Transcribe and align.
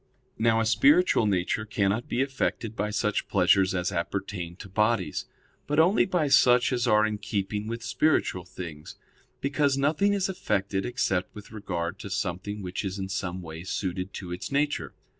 Now 0.39 0.59
a 0.59 0.65
spiritual 0.65 1.27
nature 1.27 1.63
cannot 1.63 2.07
be 2.09 2.23
affected 2.23 2.75
by 2.75 2.89
such 2.89 3.27
pleasures 3.27 3.75
as 3.75 3.91
appertain 3.91 4.55
to 4.55 4.67
bodies, 4.67 5.27
but 5.67 5.77
only 5.77 6.05
by 6.05 6.27
such 6.27 6.73
as 6.73 6.87
are 6.87 7.05
in 7.05 7.19
keeping 7.19 7.67
with 7.67 7.83
spiritual 7.83 8.43
things; 8.45 8.95
because 9.41 9.77
nothing 9.77 10.13
is 10.13 10.27
affected 10.27 10.87
except 10.87 11.35
with 11.35 11.51
regard 11.51 11.99
to 11.99 12.09
something 12.09 12.63
which 12.63 12.83
is 12.83 12.97
in 12.97 13.09
some 13.09 13.43
way 13.43 13.63
suited 13.63 14.11
to 14.15 14.31
its 14.31 14.51
nature. 14.51 14.95